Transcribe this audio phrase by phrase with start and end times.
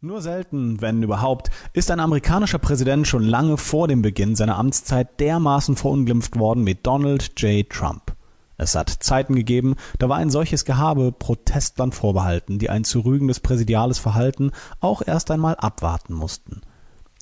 [0.00, 5.18] Nur selten, wenn überhaupt, ist ein amerikanischer Präsident schon lange vor dem Beginn seiner Amtszeit
[5.18, 7.68] dermaßen verunglimpft worden wie Donald J.
[7.68, 8.14] Trump.
[8.56, 13.40] Es hat Zeiten gegeben, da war ein solches Gehabe Protestlern vorbehalten, die ein zu rügendes
[13.40, 16.60] präsidiales Verhalten auch erst einmal abwarten mussten.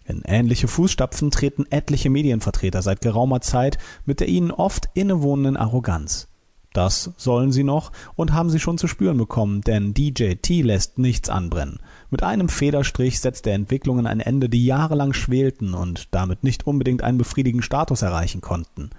[0.04, 6.28] In ähnliche Fußstapfen treten etliche Medienvertreter seit geraumer Zeit mit der ihnen oft innewohnenden Arroganz.
[6.76, 11.30] Das sollen sie noch und haben sie schon zu spüren bekommen, denn DJT lässt nichts
[11.30, 11.78] anbrennen.
[12.10, 17.02] Mit einem Federstrich setzt er Entwicklungen ein Ende, die jahrelang schwelten und damit nicht unbedingt
[17.02, 18.90] einen befriedigenden Status erreichen konnten.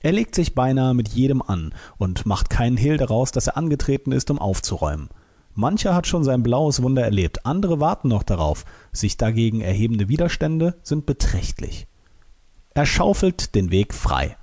[0.00, 4.12] Er legt sich beinahe mit jedem an und macht keinen Hehl daraus, dass er angetreten
[4.12, 5.10] ist, um aufzuräumen.
[5.54, 10.78] Mancher hat schon sein blaues Wunder erlebt, andere warten noch darauf, sich dagegen erhebende Widerstände
[10.82, 11.86] sind beträchtlich.
[12.72, 14.38] Er schaufelt den Weg frei.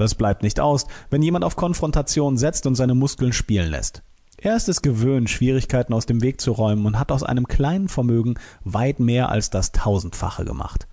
[0.00, 4.02] Das bleibt nicht aus, wenn jemand auf Konfrontation setzt und seine Muskeln spielen lässt.
[4.38, 7.88] Er ist es gewöhnt, Schwierigkeiten aus dem Weg zu räumen und hat aus einem kleinen
[7.88, 10.88] Vermögen weit mehr als das Tausendfache gemacht.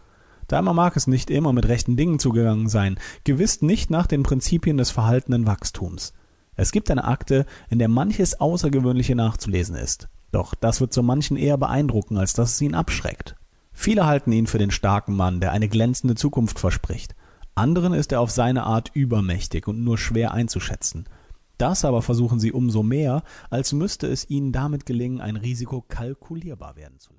[0.49, 4.75] Daher mag es nicht immer mit rechten Dingen zugegangen sein, gewiss nicht nach den Prinzipien
[4.75, 6.11] des verhaltenen Wachstums.
[6.55, 10.09] Es gibt eine Akte, in der manches Außergewöhnliche nachzulesen ist.
[10.33, 13.37] Doch das wird so manchen eher beeindrucken, als dass es ihn abschreckt.
[13.71, 17.15] Viele halten ihn für den starken Mann, der eine glänzende Zukunft verspricht.
[17.57, 21.05] Anderen ist er auf seine Art übermächtig und nur schwer einzuschätzen.
[21.57, 26.75] Das aber versuchen sie umso mehr, als müsste es ihnen damit gelingen, ein Risiko kalkulierbar
[26.75, 27.17] werden zu lassen